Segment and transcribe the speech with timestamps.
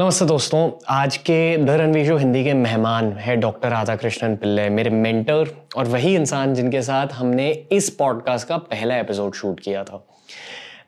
[0.00, 4.68] नमस्ते दोस्तों, आज के द रणवीर शो हिंदी के मेहमान है डॉक्टर राधा कृष्णन पिल्ले,
[4.68, 9.84] मेरे मेंटर और वही इंसान जिनके साथ हमने इस पॉडकास्ट का पहला एपिसोड शूट किया
[9.84, 10.06] था।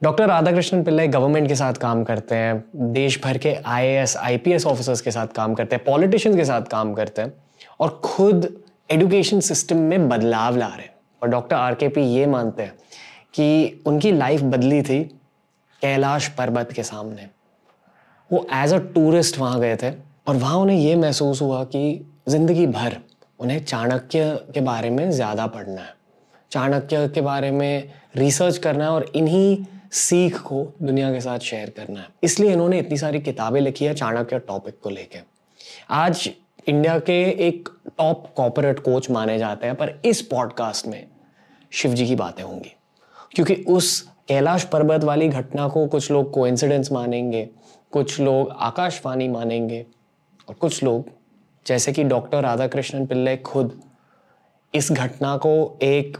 [0.03, 4.67] डॉक्टर राधा कृष्णन पिल्ले गवर्नमेंट के साथ काम करते हैं देश भर के आईएएस आईपीएस
[4.67, 7.33] ऑफिसर्स के साथ काम करते हैं पॉलिटिशियंस के साथ काम करते हैं
[7.81, 12.27] और खुद एजुकेशन सिस्टम में बदलाव ला रहे हैं। और डॉक्टर आर के पी ये
[12.27, 12.75] मानते हैं
[13.35, 15.05] कि उनकी लाइफ बदली थी
[15.83, 17.44] कैलाश पर्वत के सामने।
[18.35, 19.91] वो एज अ टूरिस्ट वहाँ गए थे
[20.29, 22.97] और वहाँ उन्हें ये महसूस हुआ कि ज़िंदगी भर
[23.41, 24.25] उन्हें चाणक्य
[24.55, 25.95] के बारे में ज़्यादा पढ़ना है।
[26.51, 31.71] चाणक्य के बारे में रिसर्च करना है और इन्हीं सीख को दुनिया के साथ शेयर
[31.77, 35.19] करना है। इसलिए इन्होंने इतनी सारी किताबें लिखी है चाणक्य टॉपिक को लेके।
[35.91, 36.29] आज
[36.69, 41.07] इंडिया के एक टॉप कॉपोरेट कोच माने जाते हैं, पर इस पॉडकास्ट में
[41.73, 42.75] शिव जी की बातें होंगी।
[43.35, 47.49] क्योंकि उस कैलाश पर्वत वाली घटना को कुछ लोग कोइंसिडेंस मानेंगे
[47.95, 49.85] कुछ लोग आकाशवाणी मानेंगे
[50.49, 51.09] और कुछ लोग,
[51.67, 53.81] जैसे कि डॉक्टर राधा कृष्णन पिल्ले खुद
[54.75, 56.17] इस घटना को एक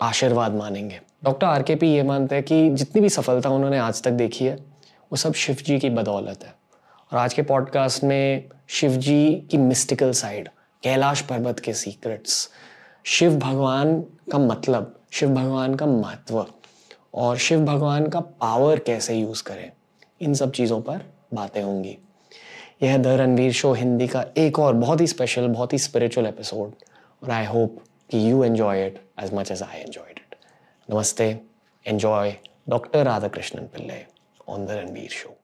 [0.00, 4.02] आशीर्वाद मानेंगे। डॉक्टर आर के पी ये मानते हैं कि जितनी भी सफलता उन्होंने आज
[4.02, 6.54] तक देखी है, वो सब शिव जी की बदौलत है।
[7.12, 10.48] और आज के पॉडकास्ट में शिव जी की मिस्टिकल साइड
[10.82, 12.50] कैलाश पर्वत के सीक्रेट्स
[13.06, 14.00] शिव भगवान
[14.32, 16.46] का मतलब शिव भगवान का महत्व
[17.14, 19.70] और शिव भगवान का पावर कैसे यूज़ करें,
[20.20, 21.00] इन सब चीज़ों पर
[21.34, 21.96] बातें होंगी।
[22.82, 26.72] यह द रणवीर शो हिंदी का एक और बहुत ही स्पेशल बहुत ही स्पिरिचुअल एपिसोड
[27.22, 27.78] और आई होप
[28.10, 30.36] कि you enjoy it as much as I enjoyed it
[30.88, 31.28] नमस्ते
[31.86, 32.34] enjoy
[32.68, 34.04] doctor Radha Krishnan Pillai
[34.48, 35.36] on the Ranveer show.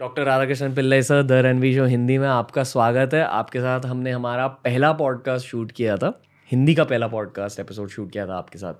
[0.00, 4.10] Doctor Radhakrishnan Pillai sir the Ranveer show Hindi में आपका स्वागत है। आपके साथ हमने
[4.10, 8.58] हमारा पहला पॉडकास्ट शूट किया था। हिंदी का पहला पॉडकास्ट एपिसोड शूट किया था आपके
[8.58, 8.74] साथ।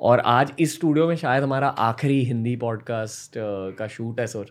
[0.00, 3.34] और आज इस स्टूडियो में शायद हमारा आखिरी हिंदी पॉडकास्ट
[3.78, 4.44] का शूट है सर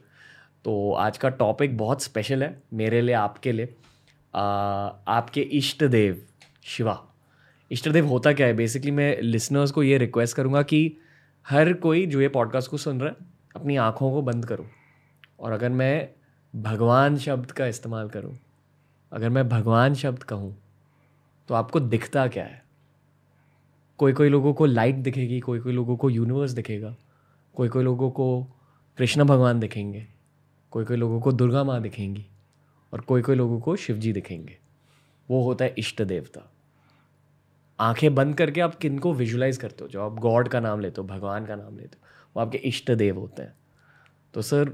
[0.65, 3.75] तो आज का टॉपिक बहुत स्पेशल है मेरे लिए आपके लिए।
[4.35, 4.43] आ,
[5.07, 6.21] आपके इष्ट देव
[6.63, 6.99] शिवा।
[7.71, 8.53] इष्ट देव होता क्या है?
[8.53, 10.97] बेसिकली मैं लिसनर्स को ये रिक्वेस्ट करूँगा कि
[11.49, 13.15] हर कोई जो ये पॉडकास्ट को सुन रहा है
[13.55, 14.67] अपनी आँखों को बंद करो।
[15.43, 16.09] और अगर मैं
[16.55, 18.37] भगवान शब्द का इस्तेमाल करूँ,
[19.11, 20.55] अगर मैं भगवान शब्द कहूँ
[21.49, 22.63] तो आपको दिखता क्या है?
[23.97, 26.95] कोई कोई लोगों को लाइट दिखेगी कोई कोई लोगों को यूनिवर्स दिखेगा
[27.55, 28.43] कोई कोई लोगों को
[28.97, 30.07] कृष्ण भगवान दिखेंगे
[30.71, 32.25] कोई कोई लोगों को दुर्गा माँ दिखेंगी
[32.93, 34.57] और कोई कोई लोगों को शिव जी दिखेंगे।
[35.29, 36.51] वो होता है इष्ट देवता।
[37.79, 39.87] आँखें बंद करके आप किन को विजुलाइज करते हो?
[39.87, 42.91] जो आप गॉड का नाम लेते हो, भगवान का नाम लेते हो, वो आपके इष्ट
[42.91, 43.53] देव होते हैं।
[44.33, 44.73] तो सर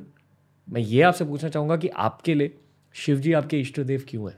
[0.70, 2.58] मैं ये आपसे पूछना चाहूँगा कि आपके लिए
[2.94, 4.38] शिव जी आपके इष्ट देव क्यों हैं?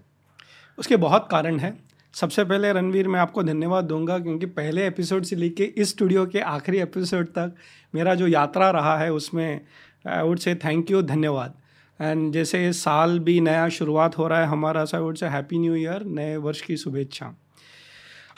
[0.80, 1.84] उसके बहुत कारण हैं।
[2.14, 6.40] सबसे पहले रणवीर मैं आपको धन्यवाद दूँगा क्योंकि पहले एपिसोड से लेके इस स्टूडियो के
[6.40, 7.56] आखिरी एपिसोड तक
[7.96, 9.62] मेरा जो यात्रा रहा है उसमें
[10.08, 11.54] I would say thank you धन्यवाद।
[12.02, 15.76] एंड जैसे साल भी नया शुरुआत हो रहा है हमारा so would say happy new
[15.76, 17.36] year नए वर्ष की शुभेच्छा।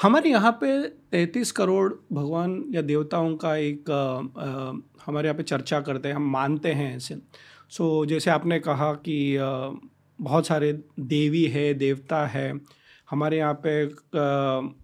[0.02, 4.74] हमारे यहाँ पे तैंतीस करोड़ भगवान या देवताओं का एक आ, आ,
[5.06, 7.16] हमारे यहाँ पे चर्चा करते हैं हम मानते हैं ऐसे
[7.74, 9.38] सो so, जैसे आपने कहा कि
[10.20, 12.54] बहुत सारे देवी है देवता है।
[13.10, 13.72] हमारे यहाँ पे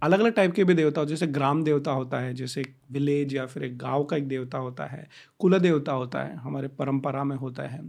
[0.02, 2.62] अलग अलग टाइप के भी देवता होते जैसे ग्राम देवता होता है जैसे
[2.92, 5.06] विलेज या फिर एक गाँव का एक देवता होता है
[5.40, 7.80] कुल देवता होता है हमारे परंपरा में होता है।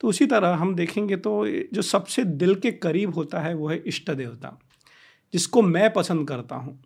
[0.00, 1.34] तो उसी तरह हम देखेंगे तो
[1.74, 4.56] जो सबसे दिल के करीब होता है वो है इष्ट देवता
[5.34, 6.78] जिसको मैं पसंद करता हूँ।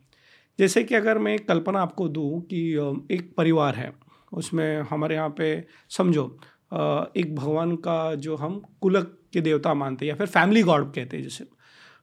[0.58, 2.66] जैसे कि अगर मैं कल्पना आपको दूँ कि
[3.14, 3.92] एक परिवार है
[4.32, 6.28] उसमें हमारे यहाँ पे समझो
[6.72, 11.16] एक भगवान का जो हम कुलक के देवता मानते हैं या फिर फैमिली गॉड कहते
[11.16, 11.46] हैं जैसे।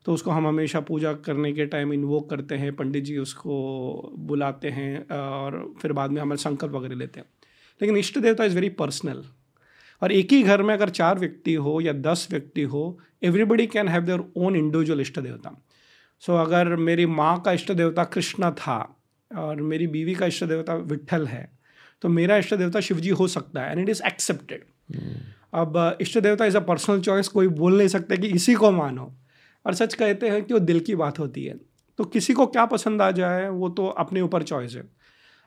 [0.06, 4.70] तो उसको हम हमेशा पूजा करने के टाइम इन्वोक करते हैं, पंडित जी उसको बुलाते
[4.70, 7.28] हैं और फिर बाद में हमारे संकल्प वगैरह लेते हैं।
[7.82, 9.24] लेकिन इष्ट देवता इज़ वेरी पर्सनल
[10.02, 13.88] और एक ही घर में अगर चार व्यक्ति हो या दस व्यक्ति हो everybody can
[13.88, 15.62] have their own individual इष्ट देवता।
[16.20, 18.78] सो अगर मेरी माँ का इष्ट देवता कृष्ण था
[19.32, 21.53] और मेरी बीवी का इष्ट देवता विठल है
[22.04, 24.64] तो मेरा इष्ट देवता शिव जी हो सकता है एंड इट इज़ एक्सेप्टेड
[25.54, 29.14] अब इष्ट देवता इज़ अ पर्सनल चॉइस कोई बोल नहीं सकते कि इसी को मानो।
[29.66, 31.56] और सच कहते हैं कि वो दिल की बात होती है।
[31.98, 34.84] तो किसी को क्या पसंद आ जाए, वो तो अपने ऊपर चॉइस है।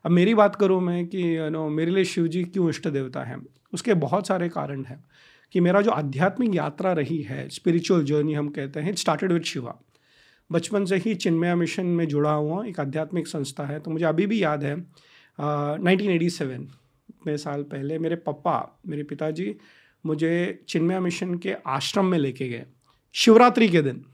[0.04, 3.22] अब मेरी बात करूँ मैं कि यू नो मेरे लिए शिव जी क्यों इष्ट देवता
[3.22, 3.36] है?
[3.74, 5.04] उसके बहुत सारे कारण हैं।
[5.52, 9.82] कि मेरा जो आध्यात्मिक यात्रा रही है स्पिरिचुअल जर्नी हम कहते हैं स्टार्टेड विद शिवा
[10.52, 14.26] बचपन से ही चिन्मया मिशन में जुड़ा हुआ एक आध्यात्मिक संस्था है तो मुझे अभी
[14.26, 14.86] भी याद है
[15.40, 16.68] नाइनटीन सेवन
[17.26, 19.56] में साल पहले मेरे पापा मेरे पिताजी
[20.06, 22.66] मुझे चिन्मया मिशन के आश्रम में लेके गए
[23.12, 24.04] शिवरात्रि के दिन।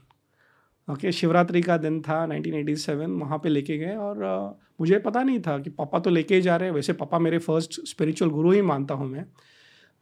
[0.91, 5.39] ओके शिवरात्रि का दिन था 1987 वहाँ पे लेके गए और uh, मुझे पता नहीं
[5.39, 8.51] था कि पापा तो लेके ही जा रहे हैं। वैसे पापा मेरे फ़र्स्ट स्पिरिचुअल गुरु
[8.51, 9.25] ही मानता हूँ मैं।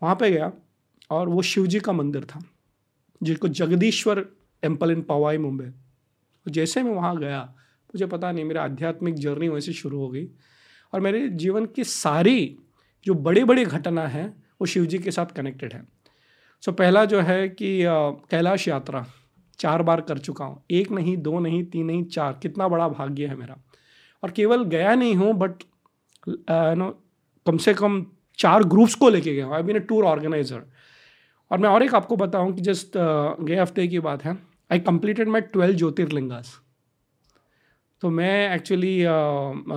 [0.04, 0.52] वहाँ पे गया
[1.10, 2.44] और वो शिव जी का मंदिर था
[3.24, 4.20] जिसको जगदीश्वर
[4.62, 5.66] टेंपल इन पवाई मुंबई
[6.48, 7.56] जैसे मैं वहाँ गया
[7.88, 10.28] मुझे पता नहीं मेरा आध्यात्मिक जर्नी वैसे शुरू हो गई।
[10.94, 12.58] और मेरे जीवन की सारी
[13.06, 14.28] जो बड़ी बड़ी घटना हैं
[14.62, 15.82] वो शिव जी के साथ कनेक्टेड है।
[16.64, 17.80] सो so, पहला जो है कि
[18.32, 19.06] कैलाश यात्रा
[19.60, 23.28] चार बार कर चुका हूँ। एक नहीं दो नहीं तीन नहीं चार। कितना बड़ा भाग्य
[23.28, 23.56] है मेरा।
[24.24, 25.64] और केवल गया नहीं हूँ बट
[26.50, 26.90] नो
[27.46, 28.06] कम से कम
[28.40, 30.62] चार ग्रुप्स को लेके गया हूँ। I been a tour organizer
[31.52, 34.38] और मैं और एक आपको बताऊँ कि जस्ट गए हफ़्ते की बात है।
[34.72, 36.60] I completed my twelve jyotirlingas.
[38.02, 38.98] तो मैं एक्चुअली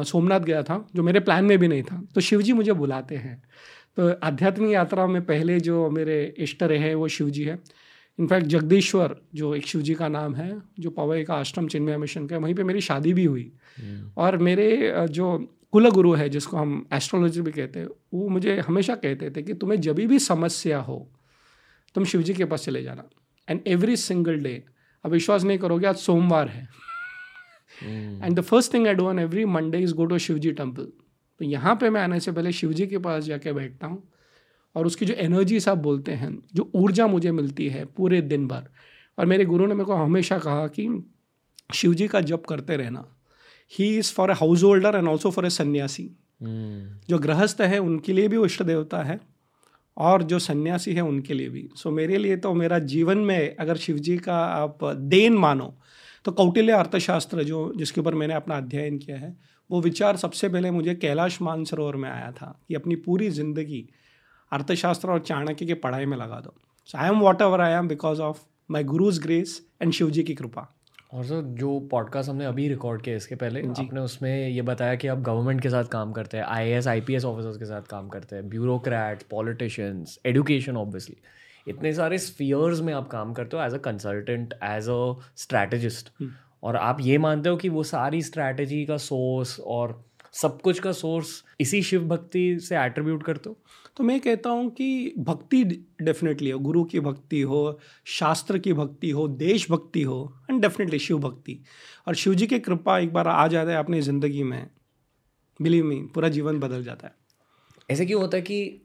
[0.04, 3.16] सोमनाथ गया था जो मेरे प्लान में भी नहीं था। तो शिव जी मुझे बुलाते
[3.16, 3.42] हैं।
[3.96, 7.58] तो आध्यात्मिक यात्रा में पहले जो मेरे इष्ट रहे वो शिव जी है।
[8.18, 12.26] इनफैक्ट जगदीश्वर जो एक शिव जी का नाम है जो पवई का आश्रम चिन्मय मिशन
[12.26, 15.38] का वहीं पे मेरी शादी भी हुई। हम्म। और मेरे जो
[15.72, 19.54] कुल गुरु है जिसको हम एस्ट्रोलॉजी भी कहते हैं वो मुझे हमेशा कहते थे कि
[19.54, 20.98] तुम्हें जब भी समस्या हो
[21.94, 23.04] तुम शिव जी के पास चले जाना।
[23.48, 24.62] एंड एवरी सिंगल डे
[25.04, 26.68] अब विश्वास नहीं करोगे आज सोमवार है।
[27.82, 30.82] And the first thing I do on every Monday is go to Shiv ji temple
[31.40, 34.02] तो यहाँ पे मैं आने से पहले शिव जी के पास जाके बैठता हूँ
[34.76, 38.68] और उसकी जो एनर्जी आप बोलते हैं जो ऊर्जा मुझे मिलती है पूरे दिन भर।
[39.18, 40.88] और मेरे गुरु ने मेरे को हमेशा कहा कि
[41.74, 43.04] शिव जी का जप करते रहना।
[43.72, 46.10] He is for a householder and also for a sanyasi
[46.42, 49.20] जो गृहस्थ है उनके लिए भी इष्ट देवता है
[49.96, 53.56] और जो सन्यासी है उनके लिए भी। सो so, मेरे लिए तो मेरा जीवन में
[53.56, 55.74] अगर शिव जी का आप देन मानो
[56.24, 59.36] तो कौटिल्य अर्थशास्त्र जो जिसके ऊपर मैंने अपना अध्ययन किया है
[59.70, 63.88] वो विचार सबसे पहले मुझे कैलाश मानसरोवर में आया था कि अपनी पूरी ज़िंदगी
[64.52, 66.54] अर्थशास्त्र और चाणक्य की पढ़ाई में लगा दो।
[66.84, 68.40] So I am whatever I am because of
[68.70, 70.68] my guru's grace and Shiv ji की कृपा।
[71.14, 75.08] और सर जो पॉडकास्ट हमने अभी रिकॉर्ड किया इसके पहले आपने उसमें ये बताया कि
[75.08, 77.82] आप गवर्नमेंट के साथ काम करते हैं I S I P S officers के साथ
[77.82, 81.16] काम करते हैं ब्यूरोक्रेट पॉलिटिशियंस एडुकेशन ऑब्वियसली
[81.68, 86.12] इतने सारे स्फीयर्स में आप काम करते हो as a consultant as a strategist
[86.62, 90.92] और आप ये मानते हो कि वो सारी स्ट्रैटेजी का सोर्स और सब कुछ का
[90.92, 93.58] सोर्स इसी शिव भक्ति से एट्रीब्यूट करते हो?
[93.96, 95.64] तो मैं कहता हूँ कि भक्ति
[96.02, 100.98] डेफिनेटली हो गुरु की भक्ति हो शास्त्र की भक्ति हो देश भक्ति हो एंड डेफिनेटली
[100.98, 101.62] शिव भक्ति.
[102.08, 104.70] और शिव जी की कृपा एक बार आ जाता है अपनी ज़िंदगी में.
[105.62, 107.14] बिलीव मी पूरा जीवन बदल जाता है.
[107.90, 108.80] ऐसे क्यों होता है कि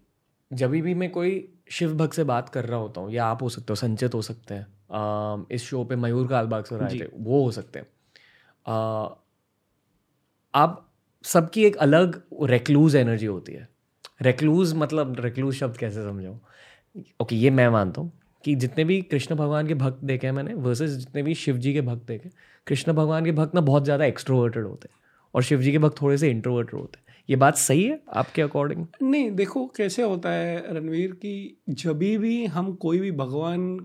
[0.54, 3.50] जब भी मैं कोई शिव भक्त से बात कर रहा होता हूँ या आप हो
[3.50, 7.44] सकते हो संचित हो सकते हैं। इस शो पे मयूर कालबाग से आए थे वो
[7.44, 7.86] हो सकते हैं।
[10.54, 10.86] आप
[11.26, 13.68] सबकी एक अलग रेक्लूज एनर्जी होती है।
[14.22, 16.40] रेक्लूज मतलब रेक्लूज शब्द कैसे समझाऊँ?
[17.22, 18.12] ओके ये मैं मानता हूँ
[18.44, 21.74] कि जितने भी कृष्ण भगवान के भक्त देखे हैं मैंने वर्सेस जितने भी शिव जी
[21.74, 22.30] के भक्त देखे
[22.68, 24.98] कृष्ण भगवान के भक्त ना बहुत ज़्यादा एक्सट्रोवर्टेड होते हैं
[25.34, 28.42] और शिव जी के भक्त थोड़े से इंट्रोवर्टेड होते हैं। ये बात सही है आपके
[28.42, 33.80] अकॉर्डिंग नहीं देखो कैसे होता है रणवीर कि जब भी हम कोई भी भगवान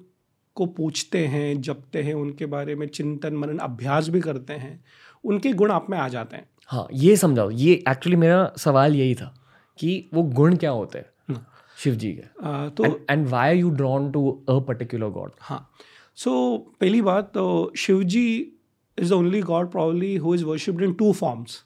[0.54, 4.84] को पूछते हैं जपते हैं उनके बारे में चिंतन मनन अभ्यास भी करते हैं
[5.24, 9.14] उनके गुण आप में आ जाते हैं। हाँ ये समझाओ ये एक्चुअली मेरा सवाल यही
[9.14, 9.34] था
[9.78, 11.46] कि वो गुण क्या होते हैं हाँ।
[11.78, 12.70] शिव जी के?
[12.70, 15.70] तो and why are you drawn to a particular god हाँ
[16.16, 18.52] सो so, पहली बात तो Shiv ji
[18.98, 21.64] is the only god probably who is worshipped in two forms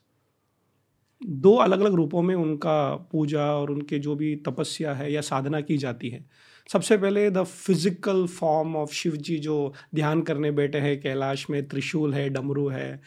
[1.22, 5.60] दो अलग अलग रूपों में उनका पूजा और उनके जो भी तपस्या है या साधना
[5.60, 6.25] की जाती है।
[6.70, 11.66] सबसे पहले the physical form of Shiv ji जो ध्यान करने बैठे हैं कैलाश में
[11.68, 13.00] त्रिशूल है डमरू है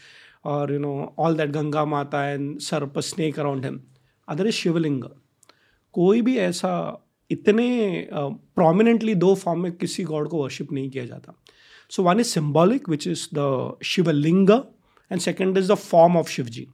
[0.46, 3.80] और you know all that Ganga Mata and सर्प snake around him
[4.28, 5.04] other is Shivling.
[5.96, 11.06] कोई भी ऐसा इतने प्रोमिनेंटली uh, दो फॉर्म में किसी गॉड को वर्शिप नहीं किया
[11.06, 11.34] जाता।
[11.92, 14.50] So one is symbolic which is the Shivling
[15.12, 16.68] and second is the form of Shiv ji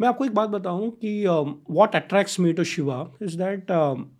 [0.00, 1.24] मैं आपको एक बात बताऊँ कि
[1.70, 3.70] what attracts me to Shiva is that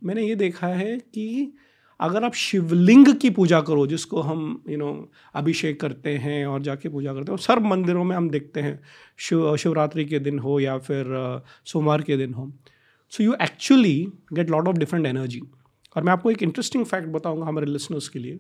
[0.05, 1.53] मैंने ये देखा है कि
[2.01, 6.89] अगर आप शिवलिंग की पूजा करो, जिसको हम यू नो अभिषेक करते हैं और जाके
[6.89, 8.81] पूजा करते हैं सर्व मंदिरों में हम देखते हैं,
[9.19, 12.51] शिव, शिवरात्रि के दिन हो या फिर सोमवार के दिन हो
[13.13, 15.43] so you actually get lot of different energy
[15.97, 18.39] और मैं आपको एक इंटरेस्टिंग फैक्ट बताऊँगा हमारे लिसनर्स के लिए।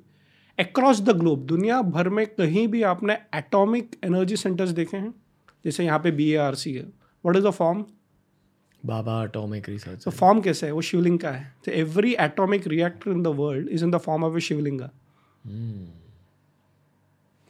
[0.58, 5.14] अक्रॉस द ग्लोब दुनिया भर में कहीं भी आपने एटॉमिक एनर्जी सेंटर्स देखे हैं?
[5.64, 6.86] जैसे यहाँ पे बी ए आर सी है।
[7.24, 7.84] What is the form
[8.82, 13.10] Bhabha atomic research तो फॉर्म कैसे है वो शिवलिंग का है तो every atomic reactor
[13.10, 14.90] in the world is in the form of a Shivlinga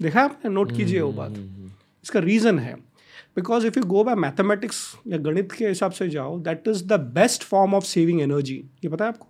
[0.01, 1.39] देखा आपने नोट कीजिए वो बात
[2.05, 2.75] इसका रीज़न है
[3.37, 7.01] because if you go by mathematics या गणित के हिसाब से जाओ that is the
[7.15, 9.27] best form of saving energy ये पता है आपको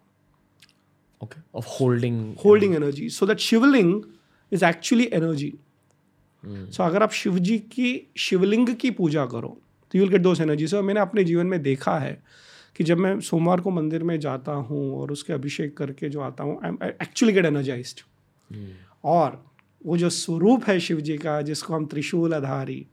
[1.21, 1.41] okay.
[1.55, 3.09] Of holding holding energy.
[3.11, 4.03] so that Shivling
[4.53, 5.53] is actually energy
[6.45, 9.57] so अगर आप शिव जी की शिवलिंग की पूजा करो
[9.93, 12.23] तो you'll get those energy so मैंने अपने जीवन में देखा है
[12.77, 16.45] कि जब मैं सोमवार को मंदिर में जाता हूँ और उसके अभिषेक करके जो आता
[16.45, 18.05] हूँ आई एक्चुअली गेट एनर्जाइज
[19.05, 19.45] और
[19.87, 22.87] वो जो स्वरूप है शिव जी का जिसको हम त्रिशूल आधारी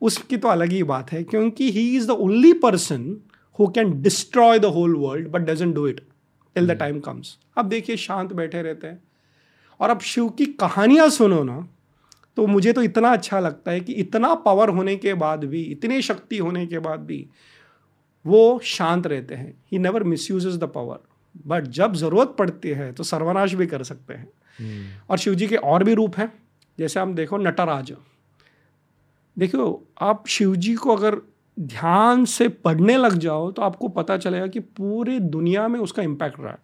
[0.00, 3.16] उसकी तो अलग ही बात है क्योंकि he is the only person
[3.58, 6.00] who can destroy the whole world but doesn't do it
[6.54, 9.02] till the time comes अब देखिए शांत बैठे रहते हैं।
[9.80, 11.68] और अब शिव की कहानियाँ सुनो ना
[12.36, 16.02] तो मुझे तो इतना अच्छा लगता है कि इतना पावर होने के बाद भी इतनी
[16.02, 17.26] शक्ति होने के बाद भी
[18.26, 20.98] वो शांत रहते हैं। He never misuse the power
[21.46, 25.10] but जब ज़रूरत पड़ती है तो सर्वनाश भी कर सकते हैं। hmm.
[25.10, 26.32] और शिव जी के और भी रूप हैं।
[26.78, 27.92] जैसे हम देखो नटराज।
[29.38, 31.20] देखो आप शिव जी को अगर
[31.60, 36.40] ध्यान से पढ़ने लग जाओ तो आपको पता चलेगा कि पूरे दुनिया में उसका इम्पैक्ट
[36.40, 36.58] रहा है।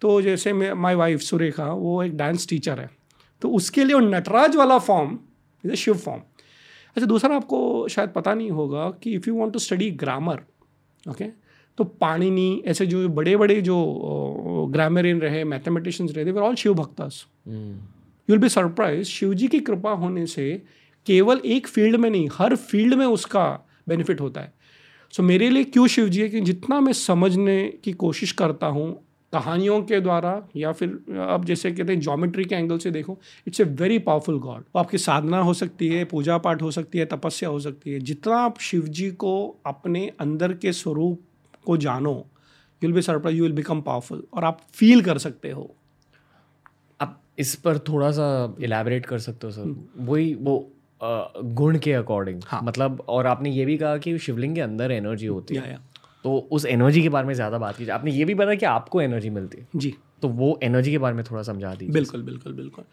[0.00, 2.97] तो जैसे माई वाइफ सुरेखा वो एक डांस टीचर है।
[3.42, 5.18] तो उसके लिए वो नटराज वाला form
[5.64, 6.20] is a Shiv form
[6.96, 10.40] अच्छा दूसरा आपको शायद पता नहीं होगा कि if you want to study grammar
[11.10, 11.24] okay
[11.78, 13.76] तो पाणिनी ऐसे जो बड़े बड़े जो
[14.72, 17.26] ग्रामरियन रहे मैथमेटिशियंस रहे वे all Shiv bhaktas.
[17.46, 20.62] You will be surprise Shiv ji की कृपा होने से
[21.06, 23.44] केवल एक फ़ील्ड में नहीं हर फ़ील्ड में उसका
[23.88, 24.52] बेनिफिट होता है.
[25.12, 28.66] सो so, मेरे लिए क्यों शिव जी है कि जितना मैं समझने की कोशिश करता
[28.66, 28.88] हूँ
[29.32, 33.60] कहानियों के द्वारा या फिर आप जैसे कहते हैं जोमेट्री के एंगल से देखो it's
[33.60, 37.48] a very powerful god आपकी साधना हो सकती है पूजा पाठ हो सकती है तपस्या
[37.48, 39.34] हो सकती है जितना आप शिव जी को
[39.66, 41.20] अपने अंदर के स्वरूप
[41.66, 45.50] को जानो you will be surprise you will become powerful और आप फील कर सकते
[45.50, 45.70] हो
[47.00, 48.26] आप इस पर थोड़ा सा
[48.60, 50.58] इलेबरेट कर सकते हो सर हम्म। वही वो
[51.00, 52.60] गुण के अकॉर्डिंग हाँ.
[52.62, 55.78] मतलब और आपने ये भी कहा कि शिवलिंग के अंदर एनर्जी होती है.
[56.24, 59.00] तो उस एनर्जी के बारे में ज़्यादा बात कीजिए। आपने ये भी बताया कि आपको
[59.02, 62.52] एनर्जी मिलती है। जी। तो वो एनर्जी के बारे में थोड़ा समझा दीजिए। बिल्कुल बिल्कुल
[62.52, 62.84] बिल्कुल।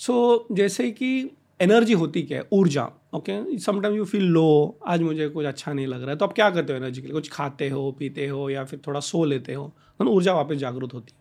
[0.00, 2.48] सो so, जैसे कि एनर्जी होती क्या है?
[2.52, 6.24] ऊर्जा okay sometime you feel low आज मुझे कुछ अच्छा नहीं लग रहा है तो
[6.24, 7.14] आप क्या करते हो एनर्जी के लिए?
[7.14, 9.72] कुछ खाते हो पीते हो या फिर थोड़ा सो लेते हो?
[10.00, 11.20] तो ऊर्जा वापस जागरूक होती है।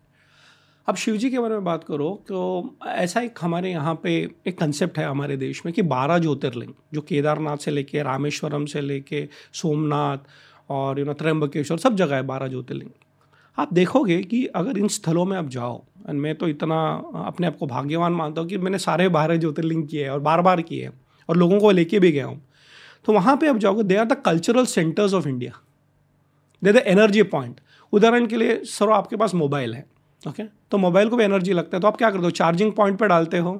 [0.87, 4.13] अब शिव जी के बारे में बात करो तो ऐसा एक हमारे यहाँ पे
[4.47, 8.81] एक कंसेप्ट है हमारे देश में कि बारह ज्योतिर्लिंग जो केदारनाथ से लेके रामेश्वरम से
[8.81, 10.17] लेके सोमनाथ
[10.71, 12.89] और यू नो त्रम्बकेश्वर सब जगह है, बारह ज्योतिर्लिंग।
[13.57, 16.77] आप देखोगे कि अगर इन स्थलों में आप जाओ एंड मैं तो इतना
[17.25, 20.41] अपने आप को भाग्यवान मानता हूँ कि मैंने सारे बारह ज्योतिर्लिंग किए हैं और बार
[20.41, 20.93] बार किए हैं
[21.29, 22.41] और लोगों को लेके भी गया हूँ।
[23.05, 25.51] तो वहाँ पे आप जाओगे they are the cultural centres of India
[26.61, 27.59] they the energy point
[27.93, 29.85] उदाहरण के लिए, सर, आपके पास मोबाइल है
[30.23, 30.53] ओके okay?
[30.71, 32.29] तो मोबाइल को भी एनर्जी लगता है तो आप क्या करते हो?
[32.31, 33.53] चार्जिंग पॉइंट पर डालते हो।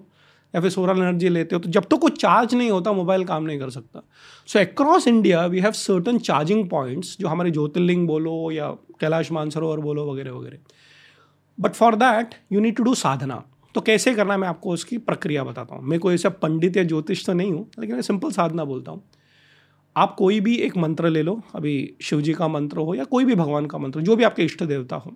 [0.53, 3.23] या फिर सोलर एनर्जी लेते हो तो जब तक तो कोई चार्ज नहीं होता मोबाइल
[3.25, 4.01] काम नहीं कर सकता।
[4.49, 9.79] So across India we have certain charging points जो हमारे ज्योतिर्लिंग बोलो या कैलाश मानसरोवर
[9.79, 10.57] बोलो, वगैरह वगैरह।
[11.57, 13.43] But for that you need to do sadhana.
[13.75, 17.25] तो कैसे करना मैं आपको उसकी प्रक्रिया बताता हूँ। मैं कोई ऐसा पंडित या ज्योतिष
[17.25, 19.03] तो नहीं हूँ, लेकिन मैं सिंपल साधना बोलता हूँ।
[19.95, 23.25] आप कोई भी एक मंत्र ले लो, अभी शिव जी का मंत्र हो या कोई
[23.25, 25.13] भी भगवान का मंत्र, जो भी आपके इष्ट देवता हो,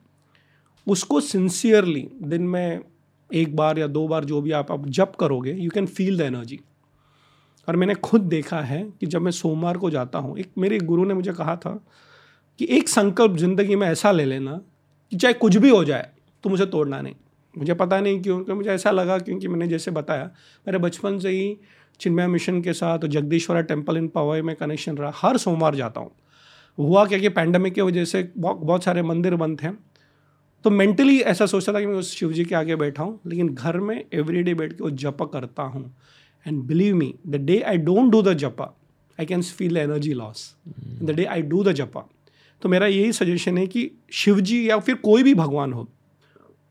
[0.88, 2.80] उसको सिंसियरली दिन में
[3.30, 6.22] एक बार या दो बार जो भी आप अब जप करोगे you can feel the
[6.22, 6.60] energy
[7.68, 11.06] और मैंने खुद देखा है कि जब मैं सोमवार को जाता हूँ, एक मेरे गुरु
[11.06, 11.80] ने मुझे कहा था
[12.60, 14.60] कि एक संकल्प ज़िंदगी में ऐसा ले लेना
[15.12, 16.10] कि चाहे कुछ भी हो जाए
[16.44, 17.16] तो मुझे तोड़ना नहीं।
[17.56, 20.24] मुझे पता नहीं क्यों, क्योंकि मुझे ऐसा लगा क्योंकि मैंने जैसे बताया,
[20.68, 21.58] मेरे बचपन से ही
[22.00, 26.12] चिन्मय मिशन के साथ जगदीश्वरा टेंपल इन पवई में कनेक्शन रहा। हर सोमवार जाता हूँ।
[26.78, 29.70] हुआ क्या कि पैंडमिक की वजह से बहुत बहुत सारे मंदिर बंद थे।
[30.66, 33.50] तो मेंटली ऐसा सोचता था कि मैं उस शिव जी के आगे बैठा हूँ लेकिन
[33.50, 35.96] घर में एवरी डे बैठ के वो जप करता हूँ
[36.48, 38.76] and believe me the day I don't do the japa
[39.20, 40.56] I can feel energy loss
[41.02, 42.10] the day I do the japa
[42.62, 45.90] तो मेरा यही सजेशन है कि शिव जी या फिर कोई भी भगवान हो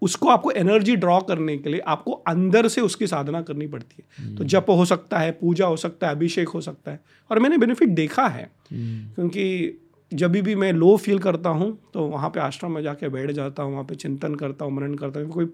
[0.02, 4.34] उसको आपको एनर्जी ड्रॉ करने के लिए आपको अंदर से उसकी साधना करनी पड़ती है
[4.34, 4.52] तो hmm.
[4.52, 7.88] जप हो सकता है पूजा हो सकता है अभिषेक हो सकता है और मैंने बेनिफिट
[7.88, 9.14] देखा है hmm.
[9.14, 9.72] क्योंकि
[10.14, 13.62] जब भी मैं लो फील करता हूँ तो वहाँ पे आश्रम में जाके बैठ जाता
[13.62, 15.46] हूँ, वहाँ पे चिंतन करता हूँ, मनन करता हूँ, कोई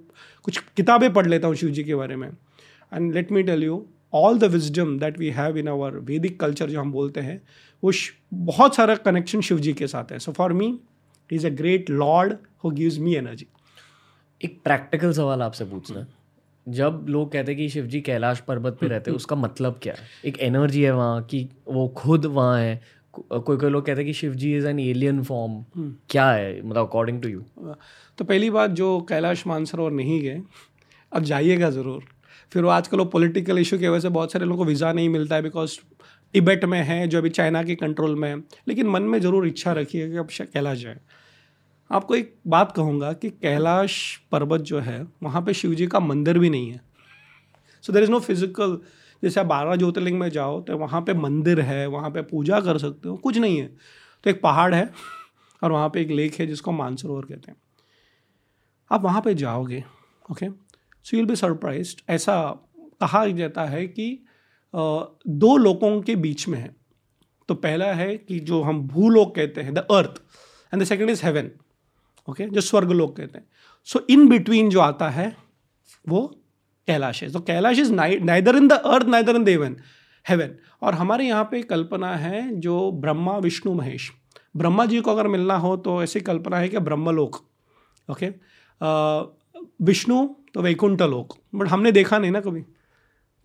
[0.45, 3.85] कुछ किताबें पढ़ लेता हूँ शिव जी के बारे में। And let me tell you
[4.15, 7.41] all the wisdom that we have in our Vedic culture जो हम बोलते हैं,
[7.83, 7.93] वो
[8.35, 10.79] बहुत सारा कनेक्शन शिव जी के साथ है। So for me
[11.31, 13.47] is a great lord who gives me energy
[14.41, 16.07] एक प्रैक्टिकल सवाल आपसे पूछना।
[16.67, 19.95] जब लोग कहते हैं कि शिव जी कैलाश पर्वत पे रहते हैं, उसका मतलब क्या
[19.95, 20.07] है?
[20.25, 22.81] एक एनर्जी है वहाँ की वो खुद वहाँ है
[23.15, 25.63] कोई कोई लोग कहते हैं कि Shiv ji is an alien form
[26.11, 26.61] क्या है?
[26.61, 27.41] मतलब अकॉर्डिंग टू यू
[28.19, 30.41] तो पहली बात जो कैलाश मानसरोवर नहीं गए
[31.13, 32.05] अब जाइएगा ज़रूर।
[32.53, 35.09] फिर वो आजकल वो पॉलिटिकल इशू की वजह से बहुत सारे लोगों को वीज़ा नहीं
[35.09, 35.79] मिलता है बिकॉज़
[36.35, 38.37] टिबेट में है जो अभी चाइना के कंट्रोल में है।
[38.69, 40.99] लेकिन मन में ज़रूर इच्छा रखिए कि अब कैलाश जाए।
[41.91, 43.95] आपको एक बात कहूँगा कि कैलाश
[44.33, 46.81] पर्वत जो है वहाँ पे शिव जी का मंदिर भी नहीं है।
[47.85, 48.79] So there is no physical
[49.23, 52.79] जैसे आप बारह ज्योतिर्लिंग में जाओ तो वहाँ पे मंदिर है, वहाँ पे पूजा कर
[52.79, 53.67] सकते हो, कुछ नहीं है।
[54.25, 54.91] तो एक पहाड़ है
[55.63, 57.59] और वहाँ पे एक लेक है जिसको मानसरोवर कहते हैं।
[58.91, 59.85] आप वहाँ पे जाओगे
[60.31, 60.49] okay
[61.07, 62.37] so you'll be surprise ऐसा
[63.01, 64.07] कहा जाता है कि
[64.75, 66.75] दो लोगों के बीच में है।
[67.49, 70.21] तो पहला है कि जो हम भूलोक कहते हैं the earth
[70.73, 71.51] and the second is heaven
[72.29, 73.47] okay जो स्वर्ग लोग कहते हैं।
[73.89, 75.37] सो इन बिटवीन जो आता है,
[76.05, 76.40] वो
[76.91, 79.77] कैलाश है। तो Kailash is neither in the earth neither in Devan
[80.27, 84.11] heaven और हमारे यहाँ पे कल्पना है जो ब्रह्मा, विष्णु, महेश।
[84.57, 87.37] ब्रह्मा जी को अगर मिलना हो तो ऐसी कल्पना है कि ब्रह्मलोक
[88.09, 88.29] ओके
[89.85, 92.61] विष्णु तो वैकुंठ लोक बट हमने देखा नहीं ना कभी।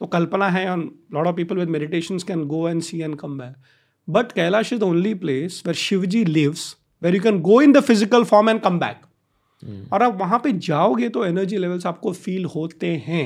[0.01, 3.37] तो कल्पना है on lot of people with meditation can go and see and come
[3.37, 3.55] back
[4.07, 7.73] but Kailash is the only place where Shiv ji lives where you can go in
[7.73, 9.04] the physical form and come back
[9.93, 13.25] और आप वहाँ पे जाओगे तो energy levels आपको feel होते हैं।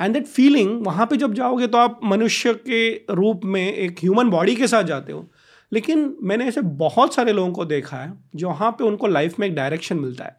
[0.00, 4.30] And that feeling वहाँ पे जब जाओगे तो आप मनुष्य के रूप में एक ह्यूमन
[4.30, 5.26] बॉडी के साथ जाते हो।
[5.72, 9.46] लेकिन मैंने ऐसे बहुत सारे लोगों को देखा है जो वहाँ पे उनको लाइफ में
[9.46, 10.36] एक डायरेक्शन मिलता है।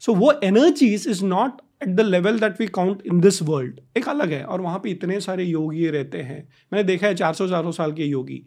[0.00, 3.80] सो so, वो energies is not at the level that we count in this world
[3.96, 7.34] एक अलग है और वहाँ पे इतने सारे योगी रहते हैं। मैंने देखा है चार
[7.34, 8.42] सौ चार सौ साल के योगी।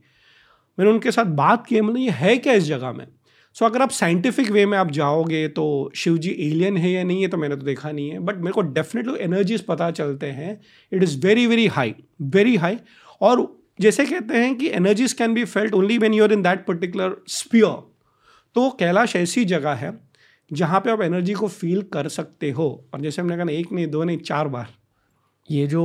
[0.79, 3.07] मैंने उनके साथ बात की मतलब ये है क्या इस जगह में?
[3.55, 7.03] सो so, अगर आप साइंटिफिक वे में आप जाओगे तो शिव जी एलियन है या
[7.03, 10.27] नहीं है तो मैंने तो देखा नहीं है बट मेरे को डेफिनेटली एनर्जीज पता चलते
[10.31, 10.59] हैं।
[10.91, 12.77] It is very very high very high
[13.21, 13.47] और
[13.81, 17.81] जैसे कहते हैं कि energies can be felt only when you're in that particular sphere
[18.55, 19.97] तो कैलाश ऐसी जगह है
[20.51, 23.87] जहाँ पे आप एनर्जी को फील कर सकते हो। और जैसे हमने कहा एक नहीं
[23.87, 24.67] दो नहीं चार बार।
[25.49, 25.83] ये जो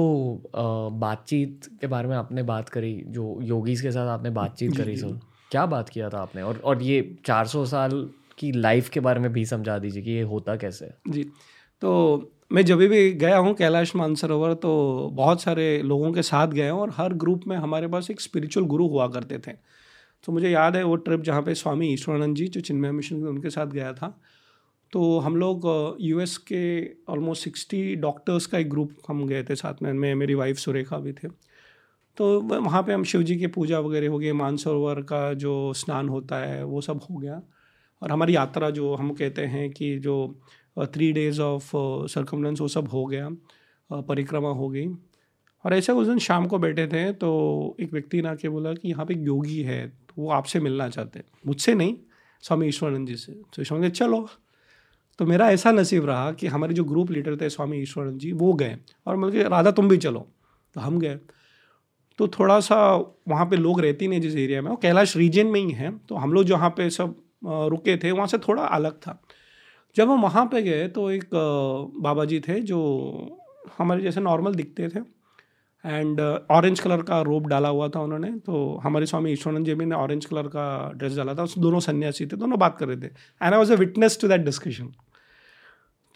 [0.55, 5.19] बातचीत के बारे में आपने बात करी जो योगीज के साथ आपने बातचीत करी सर
[5.51, 6.43] क्या बात किया था आपने?
[6.43, 10.23] और और ये 400 साल की लाइफ के बारे में भी समझा दीजिए कि ये
[10.23, 11.25] होता कैसे जी
[11.83, 16.69] तो मैं जब भी गया हूँ कैलाश मानसरोवर तो बहुत सारे लोगों के साथ गए
[16.69, 19.53] हूँ और हर ग्रुप में हमारे पास एक स्पिरिचुअल गुरु हुआ करते थे।
[20.25, 23.51] तो मुझे याद है वो ट्रिप जहाँ पे स्वामी ईश्वरानंद जी, जो चिन्मय मिशन उनके
[23.51, 24.21] साथ गया था
[24.93, 26.63] तो हम लोग यूएस के
[27.09, 30.99] ऑलमोस्ट सिक्सटी डॉक्टर्स का एक ग्रुप हम गए थे साथ में, मैं, मेरी वाइफ सुरेखा
[30.99, 31.29] भी थे।
[32.17, 36.09] तो वहाँ पे हम शिव जी की पूजा वगैरह हो गई, मानसरोवर का जो स्नान
[36.09, 37.41] होता है, वो सब हो गया।
[38.03, 40.41] और हमारी यात्रा जो हम कहते हैं कि जो
[40.79, 41.71] थ्री डेज़ ऑफ़
[42.09, 43.29] सरकमलेंस वो सब हो गया
[43.91, 44.87] परिक्रमा हो गई।
[45.65, 47.31] और ऐसे उस दिन शाम को बैठे थे तो
[47.81, 51.19] एक व्यक्ति ने आके बोला कि यहाँ पे योगी है तो वो आपसे मिलना चाहते
[51.19, 51.97] हैं। मुझसे नहीं,
[52.43, 54.29] स्वामी ईश्वरानंद जी से। तो ईश्वरानंद चलो।
[55.19, 58.53] तो मेरा ऐसा नसीब रहा कि हमारे जो ग्रुप लीडर थे, स्वामी ईश्वरानंद जी, वो
[58.53, 60.27] गए। और मुझे राधा, तुम भी चलो।
[60.75, 61.19] तो हम गए।
[62.19, 62.77] तो थोड़ा सा
[63.29, 66.15] वहाँ पे लोग रहते नहीं जिस एरिया में। वो कैलाश रीजन में ही है तो
[66.17, 69.21] हम लोग जहाँ पे सब रुके थे, वहाँ से थोड़ा अलग था।
[69.97, 71.31] जब हम वहाँ पे गए तो एक
[72.03, 72.79] बाबा जी थे जो
[73.79, 75.01] हमारे जैसे नॉर्मल दिखते थे।
[75.85, 76.21] एंड
[76.51, 80.25] ऑरेंज कलर का रोप डाला हुआ था उन्होंने तो हमारे स्वामी ईश्वरानंद जी ने ऑरेंज
[80.25, 83.53] कलर का ड्रेस डाला था। उस दोनों सन्यासी थे, दोनों बात कर रहे थे। And
[83.53, 84.93] I was a witness to that discussion